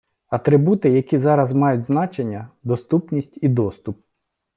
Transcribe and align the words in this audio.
Атрибути, 0.29 0.89
які 0.89 1.17
зараз 1.17 1.53
мають 1.53 1.83
значення- 1.83 2.49
доступність 2.63 3.37
і 3.41 3.47
доступ. 3.49 4.05